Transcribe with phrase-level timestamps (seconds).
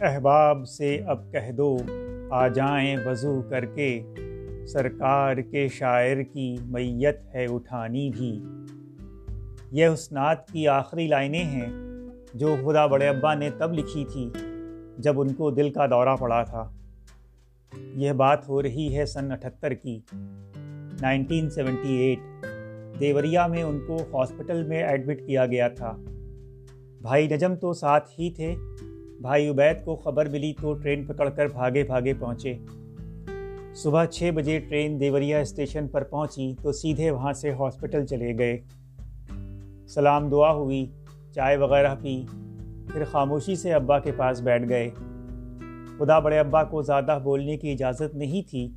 [0.00, 1.78] احباب سے اب کہہ دو،
[2.30, 4.02] آ جائیں وضو کر کے۔
[4.66, 8.42] سرکار کے شاعر کی میت ہے اٹھانی بھی۔
[9.70, 11.66] یہ اسناد کی آخری لائنیں ہیں
[12.34, 14.30] جو خدا بڑے ابا نے تب لکھی تھی
[14.98, 16.70] جب ان کو دل کا دورہ پڑا تھا۔
[17.76, 20.00] یہ بات ہو رہی ہے سن اٹھتر کی۔
[21.00, 22.46] نائنٹین سیونٹی ایٹ،
[23.00, 25.96] دیوریا میں ان کو ہاسپٹل میں ایڈمٹ کیا گیا تھا۔
[27.02, 28.54] بھائی نجم تو ساتھ ہی تھے۔
[29.20, 32.58] بھائی عبید کو خبر ملی تو ٹرین پکڑ کر بھاگے بھاگے پہنچے۔
[33.74, 38.58] صبح چھ بجے ٹرین دیوریا اسٹیشن پر پہنچی تو سیدھے وہاں سے ہاسپٹل چلے گئے۔
[39.88, 40.90] سلام دعا ہوئی،
[41.34, 42.26] چائے وغیرہ پی،
[42.92, 44.90] پھر خاموشی سے ابا کے پاس بیٹھ گئے۔
[45.98, 48.72] خدا بڑے ابا کو زیادہ بولنے کی اجازت نہیں تھی،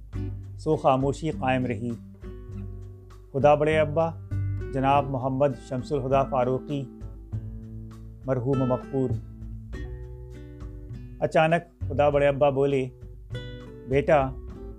[0.58, 1.92] سو خاموشی قائم رہی۔
[3.34, 4.10] خدا بڑے ابا،
[4.74, 6.84] جناب محمد شمس الخدا فاروقی،
[8.26, 9.10] مرحوم مقبور
[11.22, 12.86] اچانک خدا بڑے ابا بولے،
[13.90, 14.30] بیٹا،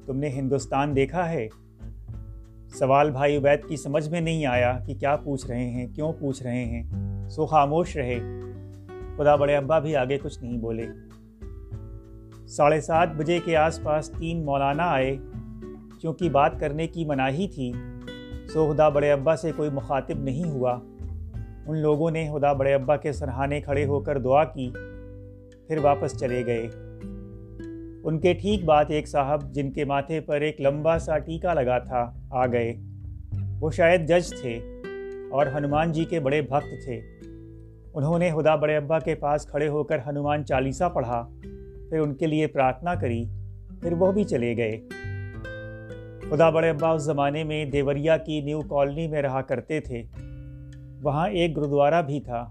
[0.07, 1.49] تم نے ہندوستان دیکھا ہے؟
[2.69, 6.43] سوال بھائی عبید کی سمجھ میں نہیں آیا کہ کیا پوچھ رہے ہیں، کیوں پوچھ
[6.43, 6.83] رہے ہیں؟
[7.29, 8.19] سو خاموش رہے۔
[9.17, 10.87] خدا بڑے ابا بھی آگے کچھ نہیں بولے۔
[12.47, 15.17] ساڑھے سات بجے کے آس پاس تین مولانا آئے۔
[16.01, 17.73] کیونکہ بات کرنے کی مناہی تھی،
[18.53, 20.81] سو خدا بڑے ابا سے کوئی مخاطب نہیں ہوا۔
[21.67, 24.71] ان لوگوں نے خدا بڑے ابا کے سرحانے کھڑے ہو کر دعا کی۔
[25.73, 26.69] پھر واپس چلے گئے۔
[28.05, 31.78] ان کے ٹھیک بات ایک صاحب جن کے ماتھے پر ایک لمبا سا ٹیکا لگا
[31.78, 32.75] تھا، آ گئے۔
[33.61, 34.83] وہ شاید جج تھے
[35.31, 37.00] اور ہنومان جی کے بڑے بھکت تھے۔
[37.95, 41.28] انہوں نے خدا بڑے ابا کے پاس کھڑے ہو کر ہنومان چالیسا پڑھا۔
[41.91, 43.25] پھر ان کے لیے پرارتھنا کری،
[43.81, 44.81] پھر وہ بھی چلے گئے۔
[46.31, 50.03] خدا بڑے ابا اس زمانے میں دیوریا کی نیو کالونی میں رہا کرتے تھے۔
[51.03, 52.50] وہاں ایک گرودوارہ بھی تھا۔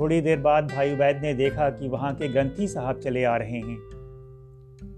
[0.00, 3.58] تھوڑی دیر بعد بھائی عبید نے دیکھا کہ وہاں کے گرنتھی صاحب چلے آ رہے
[3.58, 3.76] ہیں۔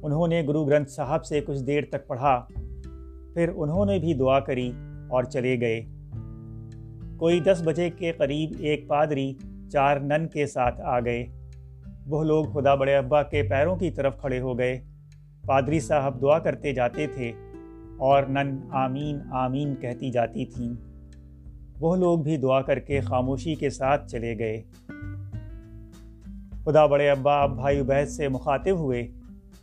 [0.02, 2.46] انہوں نے گرو گرنتھ صاحب سے کچھ دیر تک پڑھا۔
[3.34, 4.72] پھر انہوں نے بھی دعا کری
[5.08, 5.84] اور چلے گئے۔
[7.16, 9.34] کوئی دس بجے کے قریب ایک پادری
[9.72, 11.26] چار نن کے ساتھ آ گئے۔
[12.06, 14.80] وہ لوگ خدا بڑے ابا کے پیروں کی طرف کھڑے ہو گئے۔
[15.46, 17.32] پادری صاحب دعا کرتے جاتے تھے
[17.98, 20.91] اور نن آمین آمین کہتی جاتی تھیں۔
[21.80, 24.62] وہ لوگ بھی دعا کر کے خاموشی کے ساتھ چلے گئے۔
[26.64, 29.08] خدا بڑے ابا، اب بھائی عبید سے مخاطب ہوئے۔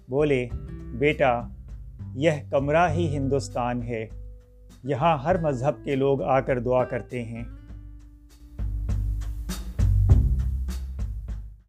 [0.09, 0.47] بولے،
[0.99, 1.41] بیٹا،
[2.15, 4.07] یہ کمرہ ہی ہندوستان ہے۔
[4.83, 7.43] یہاں ہر مذہب کے لوگ آ کر دعا کرتے ہیں۔